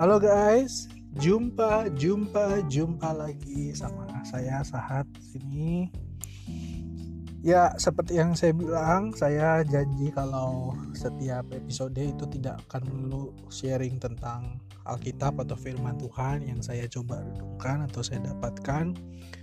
[0.00, 0.88] Halo guys,
[1.20, 5.92] jumpa, jumpa, jumpa lagi sama saya Sahat sini.
[7.44, 14.00] Ya, seperti yang saya bilang, saya janji kalau setiap episode itu tidak akan melulu sharing
[14.00, 14.56] tentang
[14.88, 18.96] Alkitab atau firman Tuhan yang saya coba renungkan atau saya dapatkan.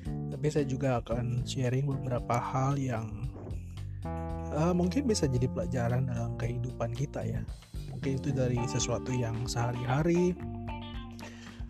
[0.10, 3.30] Tapi saya juga akan sharing beberapa hal yang
[4.58, 7.46] uh, mungkin bisa jadi pelajaran dalam kehidupan kita ya
[7.98, 10.38] mungkin itu dari sesuatu yang sehari-hari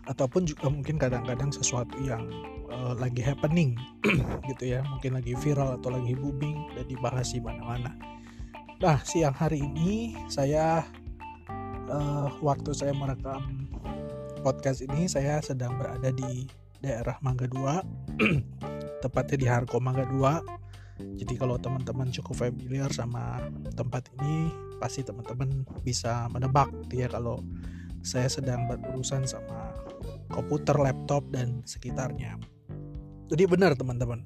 [0.04, 2.20] ataupun juga mungkin kadang-kadang sesuatu yang
[2.68, 3.80] uh, lagi happening
[4.52, 4.84] gitu ya.
[4.84, 7.96] Mungkin lagi viral atau lagi booming dan dibahas di mana-mana.
[8.84, 10.84] Nah siang hari ini saya
[11.88, 13.72] uh, waktu saya merekam
[14.44, 16.44] podcast ini saya sedang berada di
[16.84, 18.28] daerah Mangga 2
[19.02, 20.58] tepatnya di Harko Mangga 2
[20.98, 23.38] jadi kalau teman-teman cukup familiar sama
[23.78, 27.42] tempat ini, pasti teman-teman bisa menebak dia ya kalau
[28.02, 29.74] saya sedang berurusan sama
[30.30, 32.38] komputer, laptop dan sekitarnya.
[33.28, 34.24] Jadi benar teman-teman,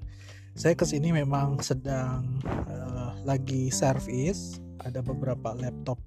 [0.55, 4.61] saya ke sini memang sedang uh, lagi service.
[4.83, 5.99] Ada beberapa laptop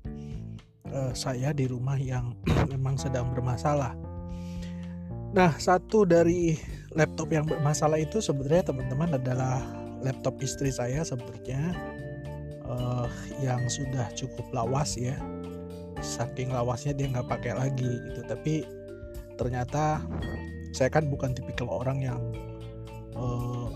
[0.91, 2.35] uh, saya di rumah yang
[2.73, 3.95] memang sedang bermasalah.
[5.35, 6.55] Nah, satu dari
[6.95, 9.59] laptop yang bermasalah itu sebenarnya teman-teman adalah
[9.99, 11.75] laptop istri saya sebenarnya
[12.69, 13.07] uh,
[13.41, 15.17] yang sudah cukup lawas ya.
[16.01, 18.21] Saking lawasnya dia nggak pakai lagi gitu.
[18.27, 18.53] Tapi
[19.35, 20.03] ternyata
[20.75, 22.21] saya kan bukan tipikal orang yang
[23.15, 23.71] uh,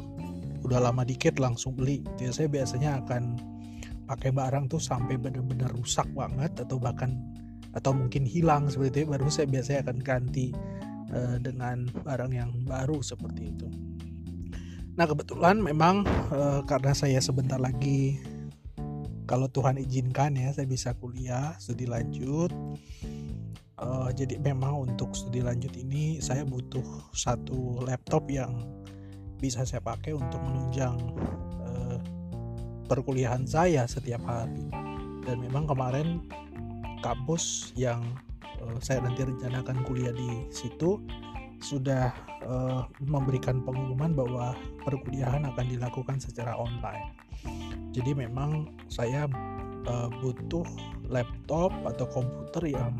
[0.67, 2.31] udah lama dikit langsung beli gitu ya.
[2.35, 3.39] saya biasanya akan
[4.05, 7.15] pakai barang tuh sampai benar-benar rusak banget atau bahkan
[7.71, 10.51] atau mungkin hilang seperti itu baru saya biasanya akan ganti
[11.13, 13.69] uh, dengan barang yang baru seperti itu.
[14.99, 18.19] Nah kebetulan memang e, karena saya sebentar lagi
[19.29, 22.49] kalau Tuhan izinkan ya saya bisa kuliah studi lanjut.
[23.77, 28.57] E, jadi memang untuk studi lanjut ini saya butuh satu laptop yang
[29.37, 30.97] bisa saya pakai untuk menunjang
[31.61, 31.69] e,
[32.89, 34.65] perkuliahan saya setiap hari.
[35.21, 36.25] Dan memang kemarin
[37.05, 38.01] kampus yang
[38.41, 40.97] e, saya nanti rencanakan kuliah di situ
[41.59, 42.15] sudah
[42.47, 44.55] uh, memberikan pengumuman bahwa
[44.87, 47.28] perkuliahan akan dilakukan secara online.
[47.99, 49.27] Jadi memang saya
[49.83, 50.63] uh, butuh
[51.11, 52.95] laptop atau komputer yang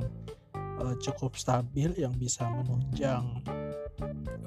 [0.84, 3.24] uh, cukup stabil yang bisa menunjang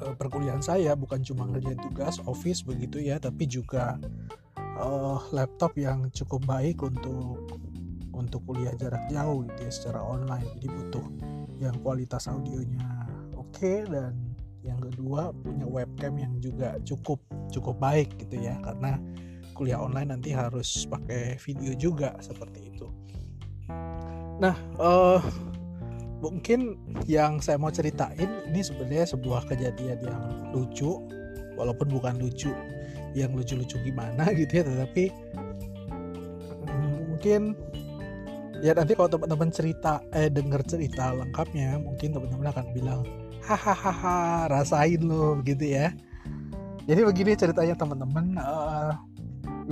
[0.04, 3.96] uh, perkuliahan saya bukan cuma ngerjain tugas office begitu ya, tapi juga
[4.76, 7.48] uh, laptop yang cukup baik untuk
[8.12, 10.44] untuk kuliah jarak jauh gitu ya secara online.
[10.60, 11.06] Jadi butuh
[11.64, 13.08] yang kualitas audionya
[13.52, 14.16] okay, dan
[14.64, 17.20] yang kedua punya webcam yang juga cukup
[17.52, 18.98] cukup baik gitu ya karena
[19.52, 22.88] kuliah online nanti harus pakai video juga seperti itu.
[24.42, 25.20] Nah, uh,
[26.18, 30.98] mungkin yang saya mau ceritain ini sebenarnya sebuah kejadian yang lucu,
[31.54, 32.50] walaupun bukan lucu
[33.12, 35.12] yang lucu-lucu gimana gitu ya, tetapi
[37.22, 37.54] mungkin
[38.62, 43.02] ya nanti kalau teman-teman cerita eh dengar cerita lengkapnya mungkin teman-teman akan bilang
[43.42, 45.90] hahaha rasain lo gitu ya
[46.86, 48.94] jadi begini ceritanya teman-teman uh,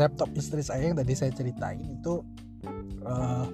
[0.00, 2.24] laptop istri saya yang tadi saya ceritain itu
[3.04, 3.44] uh,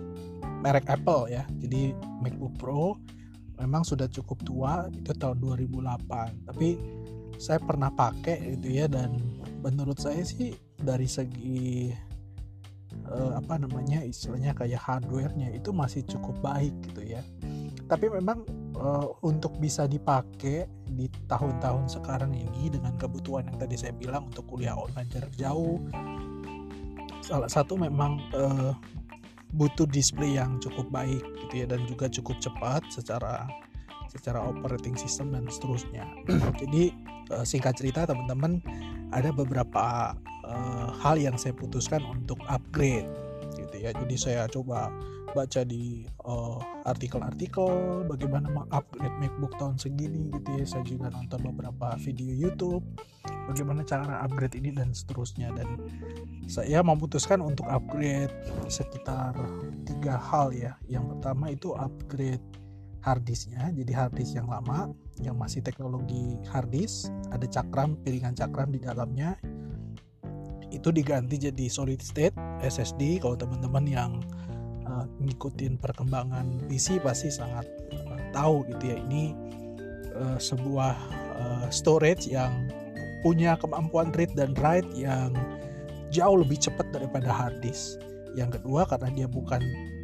[0.63, 1.43] merek Apple ya.
[1.59, 1.91] Jadi
[2.23, 2.95] MacBook Pro
[3.59, 6.77] memang sudah cukup tua itu tahun 2008 tapi
[7.41, 9.17] saya pernah pakai gitu ya dan
[9.65, 11.93] menurut saya sih dari segi
[13.09, 17.21] uh, apa namanya istilahnya kayak hardwarenya itu masih cukup baik gitu ya.
[17.87, 18.43] Tapi memang
[18.77, 24.49] uh, untuk bisa dipakai di tahun-tahun sekarang ini dengan kebutuhan yang tadi saya bilang untuk
[24.49, 25.79] kuliah online jarak jauh
[27.27, 28.71] salah satu memang uh,
[29.59, 33.51] butuh display yang cukup baik gitu ya dan juga cukup cepat secara
[34.07, 36.07] secara operating system dan seterusnya.
[36.63, 36.95] Jadi
[37.35, 38.63] uh, singkat cerita teman-teman
[39.11, 40.15] ada beberapa
[40.47, 43.11] uh, hal yang saya putuskan untuk upgrade
[43.59, 43.91] gitu ya.
[43.91, 44.91] Jadi saya coba
[45.35, 50.65] baca di uh, artikel-artikel bagaimana mengupgrade MacBook tahun segini gitu ya.
[50.67, 52.85] Saya juga nonton beberapa video YouTube
[53.51, 55.51] bagaimana cara upgrade ini dan seterusnya.
[55.57, 55.81] Dan
[56.47, 58.33] saya memutuskan untuk upgrade
[58.71, 59.35] sekitar
[59.89, 60.79] tiga hal ya.
[60.87, 62.43] Yang pertama itu upgrade
[63.07, 64.91] harddisknya jadi harddisk yang lama
[65.23, 69.39] yang masih teknologi harddisk ada cakram piringan cakram di dalamnya.
[70.75, 74.11] Itu diganti jadi solid state SSD kalau teman-teman yang
[75.23, 78.97] ngikutin perkembangan PC pasti sangat uh, tahu gitu ya.
[79.01, 79.25] Ini
[80.15, 80.95] uh, sebuah
[81.37, 82.71] uh, storage yang
[83.25, 85.35] punya kemampuan read dan write yang
[86.15, 87.99] jauh lebih cepat daripada hard disk.
[88.37, 89.63] Yang kedua karena dia bukan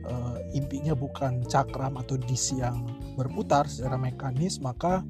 [0.08, 5.04] uh, intinya bukan cakram atau disk yang berputar secara mekanis maka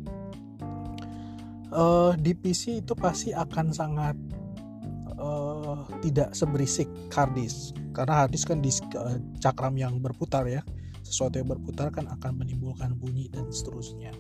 [1.73, 4.17] uh, di PC itu pasti akan sangat
[6.03, 10.65] tidak seberisik hard disk karena hard disk kan disk uh, cakram yang berputar ya.
[11.05, 14.11] Sesuatu yang berputar kan akan menimbulkan bunyi dan seterusnya.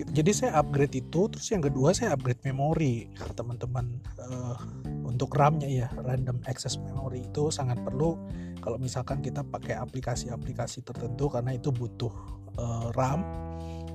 [0.00, 3.12] Jadi saya upgrade itu terus yang kedua saya upgrade memori.
[3.36, 4.56] Teman-teman uh,
[5.04, 8.16] untuk RAM-nya ya random access memory itu sangat perlu.
[8.64, 12.12] Kalau misalkan kita pakai aplikasi-aplikasi tertentu karena itu butuh
[12.56, 13.20] uh, RAM.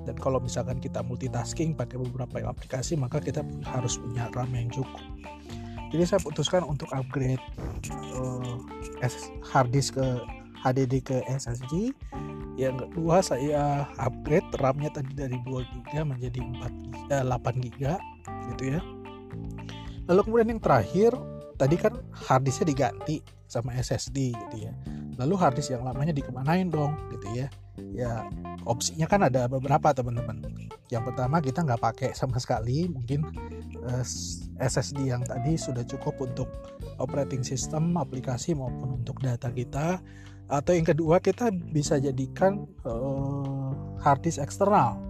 [0.05, 5.01] Dan kalau misalkan kita multitasking pakai beberapa aplikasi maka kita harus punya RAM yang cukup
[5.95, 7.39] jadi saya putuskan untuk upgrade
[8.19, 8.59] uh,
[9.47, 10.07] hard disk ke
[10.59, 11.95] HDD ke SSD
[12.55, 17.83] yang kedua saya upgrade RAM-nya tadi dari 2 GB menjadi 4 eh, 8 GB
[18.51, 18.79] gitu ya.
[20.07, 21.11] Lalu kemudian yang terakhir
[21.59, 23.19] tadi kan harddisknya diganti
[23.51, 24.71] sama SSD gitu ya.
[25.19, 27.47] Lalu harddisk yang lamanya dikemanain dong gitu ya.
[27.91, 28.11] Ya
[28.63, 30.39] opsinya kan ada beberapa teman-teman.
[30.87, 33.27] Yang pertama kita nggak pakai sama sekali mungkin
[34.59, 36.49] SSD yang tadi sudah cukup untuk
[36.97, 39.99] operating system aplikasi maupun untuk data kita.
[40.45, 45.01] Atau yang kedua kita bisa jadikan uh, hard disk eksternal.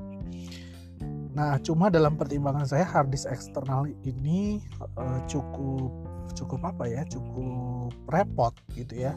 [1.36, 4.64] Nah cuma dalam pertimbangan saya hard disk eksternal ini
[4.96, 5.92] uh, cukup
[6.36, 9.14] cukup apa ya cukup repot gitu ya.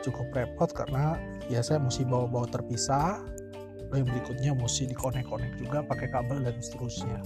[0.00, 1.20] Cukup repot karena
[1.52, 3.20] ya saya mesti bawa-bawa terpisah.
[3.88, 7.24] Yang berikutnya mesti dikonek-konek juga pakai kabel dan seterusnya.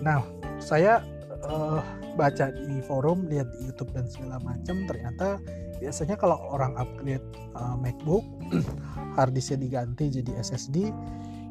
[0.00, 0.24] Nah
[0.60, 1.02] saya
[1.48, 1.80] uh,
[2.14, 5.40] baca di forum lihat di YouTube dan segala macam ternyata
[5.80, 7.24] biasanya kalau orang upgrade
[7.56, 8.22] uh, MacBook
[9.16, 10.92] harddisknya diganti jadi SSD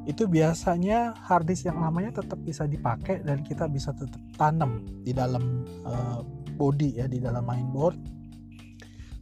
[0.08, 5.66] itu biasanya harddisk yang lamanya tetap bisa dipakai dan kita bisa tetap tanam di dalam
[5.86, 6.26] uh,
[6.58, 8.00] body ya di dalam mainboard.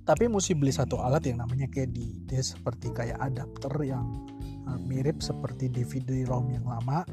[0.07, 4.07] Tapi mesti beli satu alat yang namanya KD dia seperti kayak adapter yang
[4.87, 7.03] mirip seperti DVD ROM yang lama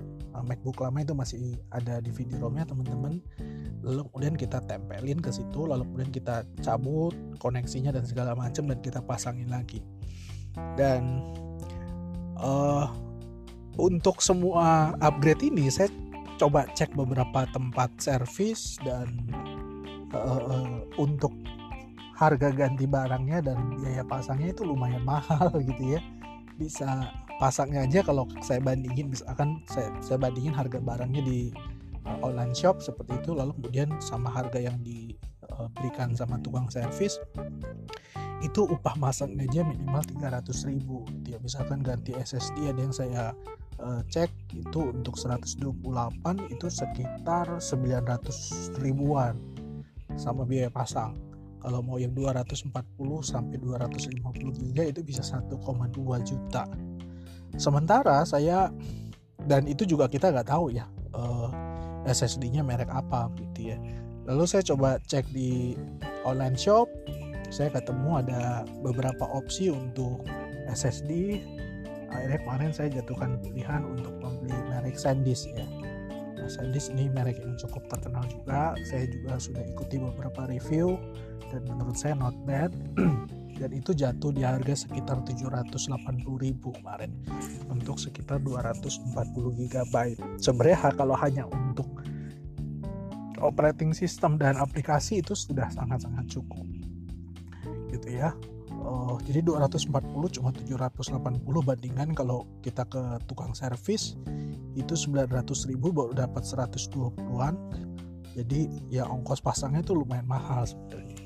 [0.42, 3.22] MacBook lama itu masih ada DVD ROM-nya teman-teman.
[3.84, 8.78] Lalu kemudian kita tempelin ke situ lalu kemudian kita cabut koneksinya dan segala macam dan
[8.82, 9.84] kita pasangin lagi.
[10.75, 11.22] Dan
[12.40, 12.90] uh,
[13.78, 15.90] untuk semua upgrade ini saya
[16.38, 19.06] coba cek beberapa tempat servis dan
[20.10, 21.31] uh, uh, untuk
[22.14, 26.00] harga ganti barangnya dan biaya pasangnya itu lumayan mahal gitu ya.
[26.54, 27.10] Bisa
[27.44, 31.52] pasangnya aja kalau saya bandingin misalkan saya, saya bandingin harga barangnya di
[32.08, 37.20] uh, online shop seperti itu lalu kemudian sama harga yang diberikan sama tukang servis
[38.41, 41.05] itu upah masaknya aja minimal 300 ribu.
[41.25, 43.32] Dia misalkan ganti SSD ada yang saya
[43.81, 45.64] uh, cek itu untuk 128
[46.52, 49.37] itu sekitar 900 ribuan
[50.17, 51.17] sama biaya pasang.
[51.61, 52.69] Kalau mau yang 240
[53.25, 55.49] sampai 250 giga itu bisa 1,2
[56.29, 56.69] juta
[57.56, 58.70] sementara saya
[59.44, 61.48] dan itu juga kita nggak tahu ya uh,
[62.04, 63.78] SSD-nya merek apa gitu ya.
[64.24, 65.76] Lalu saya coba cek di
[66.24, 66.88] online shop,
[67.52, 70.24] saya ketemu ada beberapa opsi untuk
[70.72, 71.40] SSD.
[72.08, 75.66] Akhirnya kemarin saya jatuhkan pilihan untuk membeli merek SanDisk ya.
[76.40, 78.72] Nah, SanDisk ini merek yang cukup terkenal juga.
[78.88, 80.96] Saya juga sudah ikuti beberapa review
[81.52, 82.72] dan menurut saya not bad.
[83.54, 87.10] dan itu jatuh di harga sekitar 780.000 kemarin
[87.70, 89.14] untuk sekitar 240
[89.70, 89.94] GB.
[90.43, 91.86] Sebenarnya kalau hanya untuk
[93.38, 96.64] operating system dan aplikasi itu sudah sangat-sangat cukup
[97.93, 98.34] gitu ya.
[98.84, 99.88] Uh, jadi 240
[100.36, 104.19] cuma 780 bandingkan kalau kita ke tukang servis
[104.76, 107.55] itu 900 ribu baru dapat 120-an
[108.34, 111.23] jadi ya ongkos pasangnya itu lumayan mahal sebenarnya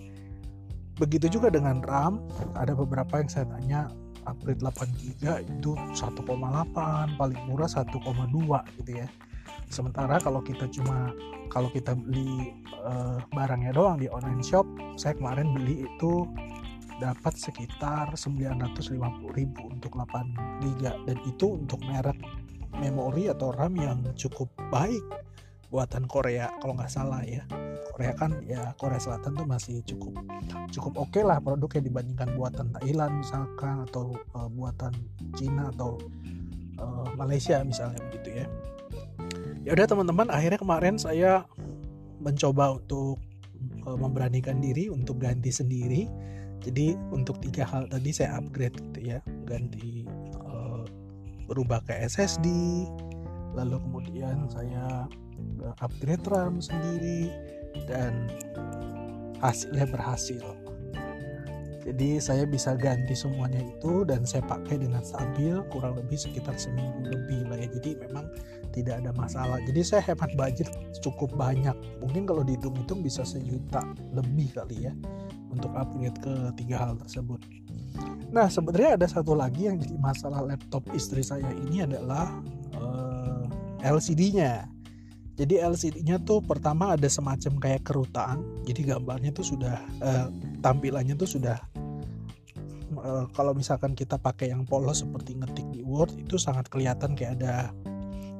[0.99, 2.21] begitu juga dengan RAM
[2.59, 3.89] ada beberapa yang saya tanya
[4.27, 7.89] upgrade 8 GB itu 1,8 paling murah 1,2
[8.83, 9.09] gitu ya.
[9.73, 11.13] Sementara kalau kita cuma
[11.49, 12.53] kalau kita beli
[12.85, 14.69] uh, barangnya doang di online shop
[15.01, 16.29] saya kemarin beli itu
[16.99, 18.99] dapat sekitar 950.000
[19.71, 22.19] untuk 8 GB dan itu untuk merek
[22.75, 25.01] memori atau RAM yang cukup baik
[25.69, 27.45] buatan Korea kalau nggak salah ya.
[27.93, 30.15] Korea kan ya Korea Selatan tuh masih cukup
[30.71, 34.95] cukup oke okay lah produknya dibandingkan buatan Thailand misalkan atau uh, buatan
[35.35, 35.99] Cina atau
[36.79, 38.47] uh, Malaysia misalnya begitu ya.
[39.67, 41.45] Ya udah teman-teman akhirnya kemarin saya
[42.23, 43.21] mencoba untuk
[43.85, 46.09] uh, memberanikan diri untuk ganti sendiri.
[46.59, 50.07] Jadi untuk tiga hal tadi saya upgrade gitu ya ganti
[50.43, 50.83] uh,
[51.47, 52.47] berubah ke SSD
[53.55, 55.07] lalu kemudian saya
[55.81, 57.33] upgrade RAM sendiri
[57.87, 58.29] dan
[59.39, 60.43] hasilnya berhasil.
[61.89, 67.01] Jadi saya bisa ganti semuanya itu dan saya pakai dengan stabil kurang lebih sekitar seminggu
[67.09, 67.69] lebih lah ya.
[67.81, 68.29] Jadi memang
[68.77, 69.57] tidak ada masalah.
[69.65, 70.69] Jadi saya hemat budget
[71.01, 71.73] cukup banyak.
[72.05, 73.81] Mungkin kalau dihitung-hitung bisa sejuta
[74.13, 74.93] lebih kali ya
[75.49, 77.41] untuk upgrade ke tiga hal tersebut.
[78.29, 82.29] Nah sebenarnya ada satu lagi yang jadi masalah laptop istri saya ini adalah
[82.77, 83.49] uh,
[83.81, 84.78] eh, LCD-nya
[85.39, 90.27] jadi LCD-nya tuh pertama ada semacam kayak kerutan jadi gambarnya tuh sudah uh,
[90.61, 91.63] tampilannya tuh sudah
[92.99, 97.39] uh, kalau misalkan kita pakai yang polos seperti ngetik di Word itu sangat kelihatan kayak
[97.41, 97.71] ada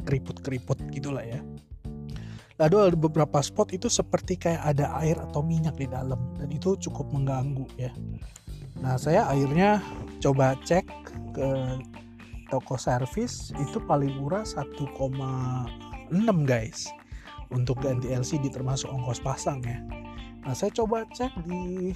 [0.09, 1.45] keriput-keriput gitulah ya.
[2.59, 6.75] Lalu ada beberapa spot itu seperti kayak ada air atau minyak di dalam dan itu
[6.75, 7.95] cukup mengganggu ya.
[8.83, 9.79] Nah saya akhirnya
[10.19, 10.87] coba cek
[11.39, 11.49] ke
[12.51, 14.43] toko servis itu paling murah
[16.09, 16.89] 1,6 guys.
[17.49, 19.81] Untuk ganti LCD termasuk ongkos pasang ya.
[20.45, 21.93] Nah saya coba cek di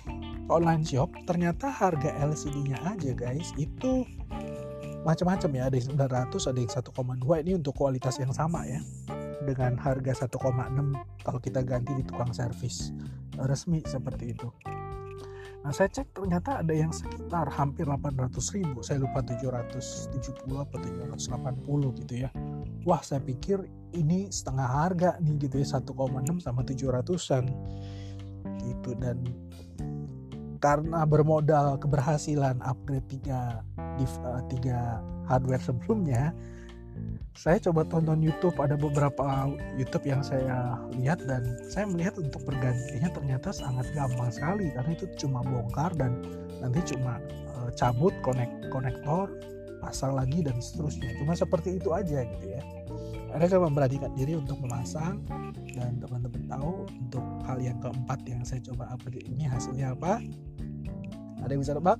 [0.48, 1.12] online shop.
[1.28, 4.04] Ternyata harga LCD-nya aja guys itu
[5.04, 5.62] macam-macam ya.
[5.68, 8.80] Ada yang 900 ada yang 1,2 ini untuk kualitas yang sama ya.
[9.44, 10.40] Dengan harga 1,6
[11.24, 12.92] kalau kita ganti di tukang servis
[13.40, 14.48] resmi seperti itu.
[15.62, 18.80] Nah saya cek ternyata ada yang sekitar hampir 800 ribu.
[18.80, 22.32] Saya lupa 770 atau 780 gitu ya
[22.82, 23.62] Wah saya pikir
[23.92, 27.44] ini setengah harga nih gitu ya 1,6 sama 700an
[28.62, 29.18] Gitu dan
[30.62, 33.66] karena bermodal keberhasilan upgrade tiga
[33.98, 36.30] uh, tiga hardware sebelumnya
[37.32, 38.56] saya coba tonton YouTube.
[38.60, 39.48] Ada beberapa
[39.80, 45.08] YouTube yang saya lihat dan saya melihat untuk pergantiannya ternyata sangat gampang sekali karena itu
[45.16, 46.20] cuma bongkar dan
[46.60, 47.16] nanti cuma
[47.56, 49.32] uh, cabut konek konektor
[49.82, 51.10] pasang lagi dan seterusnya.
[51.18, 52.62] Cuma seperti itu aja gitu ya.
[53.34, 55.26] Anda saya memperhatikan diri untuk memasang
[55.74, 60.22] dan teman-teman tahu untuk hal yang keempat yang saya coba upgrade ini hasilnya apa?
[61.42, 61.98] Ada yang bisa tebak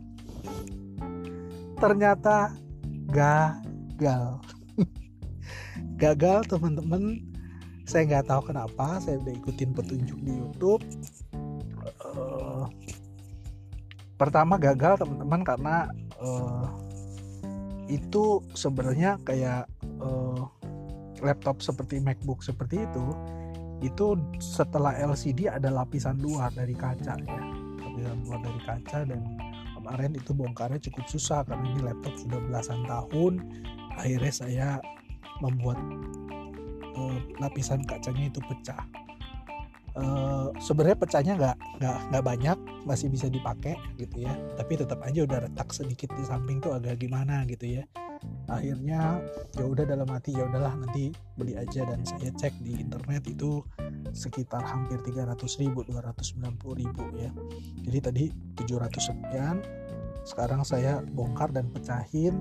[1.82, 2.54] ternyata
[3.10, 4.38] gagal.
[6.02, 7.18] Gagal teman-teman.
[7.82, 10.82] Saya nggak tahu kenapa saya udah ikutin petunjuk di YouTube.
[11.98, 12.70] Uh,
[14.14, 15.76] pertama gagal teman-teman karena
[16.22, 16.70] uh,
[17.90, 19.66] itu sebenarnya kayak
[20.02, 20.46] uh,
[21.22, 23.06] laptop seperti MacBook seperti itu
[23.82, 27.42] itu setelah LCD ada lapisan luar dari kaca ya
[27.82, 29.20] lapisan luar dari kaca dan
[29.82, 33.32] kemarin itu bongkarnya cukup susah karena ini laptop sudah belasan tahun.
[33.98, 34.68] Akhirnya saya
[35.42, 35.76] membuat
[36.94, 38.78] uh, lapisan kacanya itu pecah
[39.96, 44.32] uh, sebenarnya pecahnya nggak nggak nggak banyak masih bisa dipakai gitu ya.
[44.56, 47.84] Tapi tetap aja udah retak sedikit di samping tuh agak gimana gitu ya.
[48.46, 49.18] Akhirnya
[49.58, 53.66] ya udah dalam hati ya udahlah nanti beli aja dan saya cek di internet itu
[54.14, 57.30] sekitar hampir 300 ribu 290 ribu ya.
[57.82, 59.56] Jadi tadi 700 sekian
[60.22, 62.38] sekarang saya bongkar dan pecahin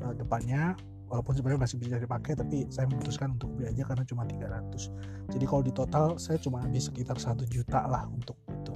[0.00, 0.72] uh, depannya
[1.12, 5.44] walaupun sebenarnya masih bisa dipakai tapi saya memutuskan untuk beli aja karena cuma 300 jadi
[5.44, 8.72] kalau di total saya cuma habis sekitar satu juta lah untuk itu.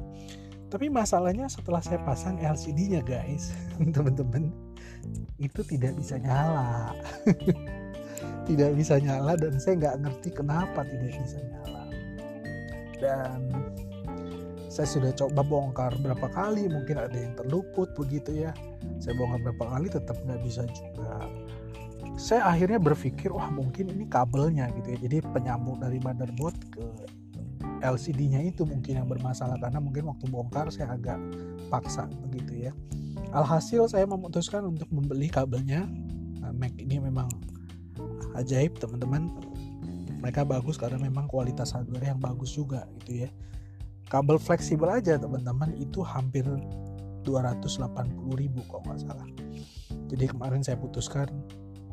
[0.67, 3.55] Tapi masalahnya setelah saya pasang LCD nya guys
[3.95, 4.51] teman-teman
[5.41, 6.93] itu tidak bisa nyala.
[8.47, 11.85] Tidak bisa nyala dan saya nggak ngerti kenapa tidak bisa nyala.
[12.97, 13.41] Dan
[14.71, 18.55] saya sudah coba bongkar berapa kali mungkin ada yang terluput begitu ya.
[19.03, 21.27] Saya bongkar berapa kali tetap nggak bisa juga
[22.17, 24.99] saya akhirnya berpikir wah mungkin ini kabelnya gitu ya.
[25.05, 26.85] Jadi penyambung dari motherboard ke
[27.85, 29.61] LCD-nya itu mungkin yang bermasalah.
[29.61, 31.21] Karena mungkin waktu bongkar saya agak
[31.69, 32.73] paksa begitu ya.
[33.37, 35.85] Alhasil saya memutuskan untuk membeli kabelnya.
[36.41, 37.29] Nah, Mac ini memang
[38.33, 39.29] ajaib teman-teman.
[40.25, 43.31] Mereka bagus karena memang kualitas hardware yang bagus juga gitu ya.
[44.09, 45.77] Kabel fleksibel aja teman-teman.
[45.77, 46.49] Itu hampir
[47.29, 49.29] 280 ribu kok nggak salah.
[50.09, 51.29] Jadi kemarin saya putuskan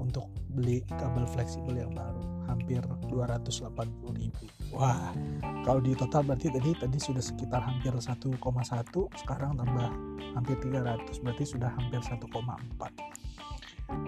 [0.04, 3.72] untuk beli kabel fleksibel yang baru hampir 280
[4.20, 4.44] ribu.
[4.76, 5.16] Wah
[5.64, 8.36] kalau di total berarti tadi tadi sudah sekitar hampir 1,1
[9.24, 9.90] sekarang tambah
[10.36, 12.20] hampir 300 berarti sudah hampir 1,4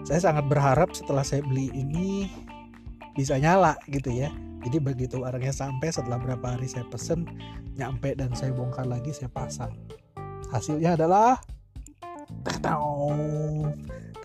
[0.05, 2.29] saya sangat berharap setelah saya beli ini
[3.15, 4.29] bisa nyala gitu ya.
[4.65, 7.25] Jadi begitu barangnya sampai setelah berapa hari saya pesen
[7.77, 9.73] nyampe dan saya bongkar lagi saya pasang.
[10.49, 11.37] Hasilnya adalah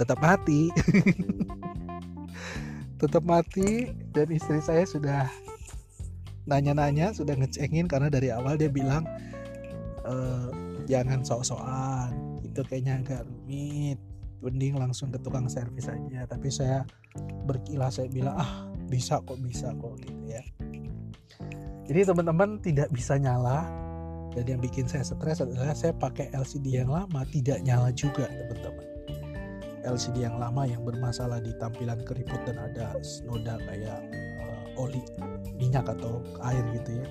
[0.01, 0.73] tetap mati
[3.01, 5.25] tetap mati dan istri saya sudah
[6.45, 9.09] nanya-nanya sudah ngecekin karena dari awal dia bilang
[10.05, 10.15] e,
[10.85, 12.13] jangan sok-sokan.
[12.45, 13.97] Itu kayaknya agak rumit.
[14.41, 16.25] Mending langsung ke tukang servis aja.
[16.29, 16.85] Tapi saya
[17.45, 20.43] berkilah saya bilang ah bisa kok bisa kok gitu ya.
[21.89, 23.67] Jadi teman-teman tidak bisa nyala
[24.31, 28.90] dan yang bikin saya stres adalah saya pakai LCD yang lama tidak nyala juga teman-teman
[29.85, 34.01] LCD yang lama yang bermasalah di tampilan keriput dan ada noda kayak
[34.43, 35.01] uh, oli
[35.61, 37.07] minyak atau air gitu ya.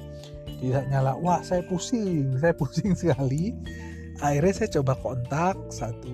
[0.59, 1.15] Tidak nyala.
[1.21, 2.33] Wah saya pusing.
[2.41, 3.55] Saya pusing sekali.
[4.19, 6.11] Akhirnya saya coba kontak satu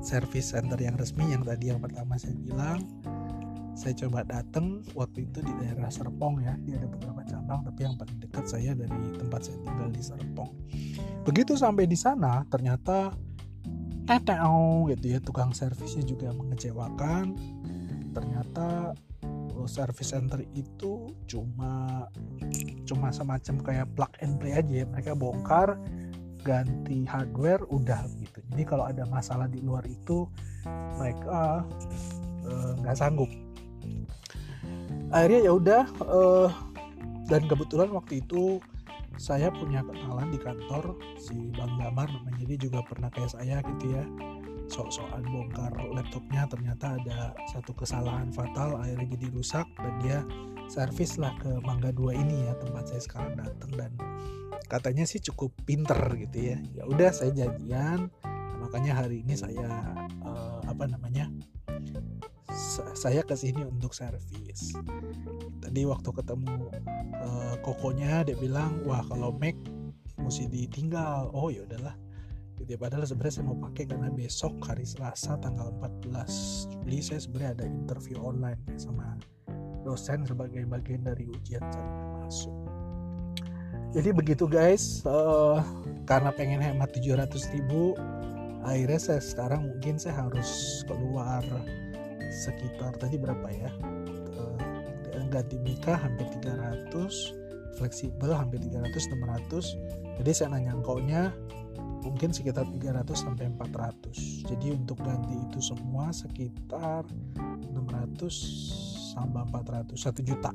[0.00, 2.80] service center yang resmi yang tadi yang pertama saya bilang.
[3.74, 6.56] Saya coba datang waktu itu di daerah Serpong ya.
[6.64, 10.50] Dia ada beberapa cabang tapi yang paling dekat saya dari tempat saya tinggal di Serpong.
[11.28, 13.12] Begitu sampai di sana ternyata
[14.04, 17.34] teteo gitu ya tukang servisnya juga mengecewakan.
[18.14, 18.94] Ternyata
[19.56, 22.06] oh, service center itu cuma
[22.84, 24.86] cuma semacam kayak plug and play aja ya.
[24.86, 25.80] Mereka bongkar
[26.44, 28.38] ganti hardware udah gitu.
[28.52, 30.28] Jadi kalau ada masalah di luar itu
[31.00, 31.64] mereka
[32.44, 33.32] eh, nggak uh, sanggup.
[35.08, 36.48] Akhirnya ya udah uh,
[37.32, 38.60] dan kebetulan waktu itu
[39.16, 42.44] saya punya kenalan di kantor si Bang Damar namanya.
[42.44, 44.04] Dia juga pernah kayak saya gitu ya.
[44.64, 50.18] Sok-sokan bongkar laptopnya ternyata ada satu kesalahan fatal akhirnya jadi rusak dan dia
[50.72, 53.70] servis lah ke Mangga 2 ini ya tempat saya sekarang datang.
[53.76, 53.92] Dan
[54.66, 56.58] katanya sih cukup pinter gitu ya.
[56.72, 58.08] Ya udah saya janjian.
[58.64, 59.68] Makanya hari ini saya
[60.24, 61.28] uh, apa namanya
[62.94, 64.72] saya ke sini untuk servis.
[65.60, 66.70] Tadi waktu ketemu
[67.18, 69.58] uh, kokonya dia bilang, "Wah, kalau Mac
[70.16, 71.98] mesti ditinggal." Oh, ya udahlah.
[72.54, 77.18] Gitu ya, padahal sebenarnya saya mau pakai karena besok hari Selasa tanggal 14 Juli saya
[77.18, 79.18] sebenarnya ada interview online sama
[79.82, 82.54] dosen sebagai bagian dari ujian saringan masuk.
[83.94, 85.62] Jadi begitu guys, uh,
[86.06, 87.94] karena pengen hemat 700 ribu,
[88.66, 91.42] akhirnya saya sekarang mungkin saya harus keluar
[92.32, 93.70] sekitar tadi berapa ya?
[93.82, 96.94] Uh, ganti mika hampir 300
[97.74, 98.94] fleksibel hampir 300
[99.50, 101.34] 600 jadi saya nanya engkaunya
[102.06, 107.02] mungkin sekitar 300 sampai 400 jadi untuk ganti itu semua sekitar
[107.34, 108.84] 600
[109.14, 110.50] sampai 400 1 juta.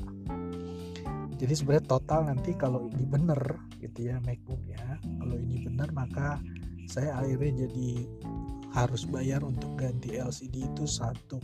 [1.39, 3.39] Jadi sebenarnya total nanti kalau ini bener
[3.79, 6.35] gitu ya MacBook ya kalau ini bener maka
[6.83, 8.03] saya akhirnya jadi
[8.85, 11.39] harus bayar untuk ganti LCD itu 1,7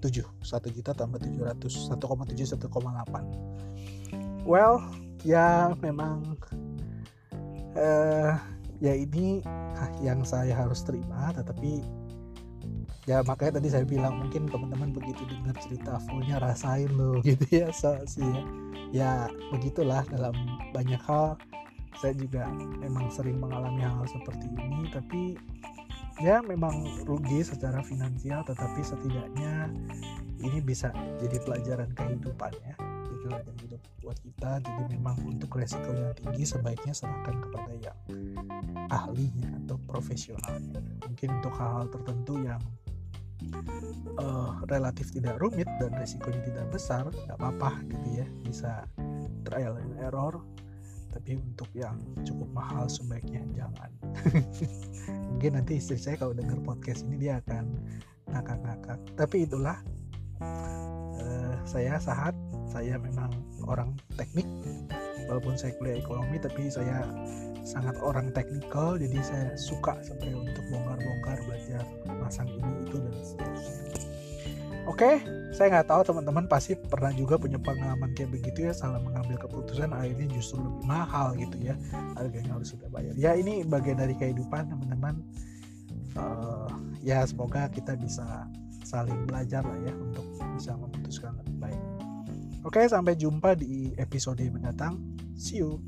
[0.00, 4.80] 1 juta tambah 700 1,7 1,8 well
[5.24, 6.24] ya memang
[7.76, 8.32] uh,
[8.80, 9.44] ya ini
[10.00, 11.84] yang saya harus terima tetapi
[13.08, 17.68] ya makanya tadi saya bilang mungkin teman-teman begitu dengar cerita fullnya rasain loh gitu ya
[17.72, 18.42] so, sih ya.
[18.90, 20.34] Ya begitulah dalam
[20.74, 21.38] banyak hal.
[22.02, 22.42] Saya juga
[22.82, 25.38] memang sering mengalami -hal seperti ini tapi
[26.20, 29.72] ya memang rugi secara finansial tetapi setidaknya
[30.40, 32.74] ini bisa jadi pelajaran kehidupan ya.
[32.80, 34.64] Pelajaran hidup buat kita.
[34.64, 37.98] Jadi memang untuk resiko yang tinggi sebaiknya serahkan kepada yang
[38.88, 40.80] ahlinya atau profesionalnya.
[41.04, 42.60] Mungkin untuk hal-hal tertentu yang
[44.16, 48.26] uh, relatif tidak rumit dan resikonya tidak besar nggak apa-apa gitu ya.
[48.40, 48.72] Bisa
[49.44, 50.40] trial and error
[51.10, 53.90] tapi untuk yang cukup mahal sebaiknya jangan.
[55.34, 57.66] Mungkin nanti istri saya kalau dengar podcast ini dia akan
[58.30, 58.98] ngakak-ngakak.
[59.18, 59.78] Tapi itulah
[60.42, 62.34] uh, saya sahat.
[62.70, 63.34] Saya memang
[63.66, 64.46] orang teknik.
[65.26, 67.06] Walaupun saya kuliah ekonomi tapi saya
[67.66, 68.94] sangat orang teknikal.
[68.98, 71.82] Jadi saya suka sampai untuk bongkar-bongkar belajar
[72.22, 74.09] masang ini itu dan seterusnya
[74.88, 75.20] Oke,
[75.52, 79.92] saya nggak tahu teman-teman pasti pernah juga punya pengalaman kayak begitu ya salah mengambil keputusan
[79.92, 81.74] akhirnya justru lebih mahal gitu ya
[82.16, 83.12] harganya harus kita bayar.
[83.16, 85.20] Ya ini bagian dari kehidupan teman-teman.
[86.18, 86.66] Uh,
[87.06, 88.50] ya semoga kita bisa
[88.82, 90.26] saling belajar lah ya untuk
[90.58, 91.82] bisa memutuskan lebih baik.
[92.60, 95.00] Oke, sampai jumpa di episode mendatang.
[95.32, 95.80] See you.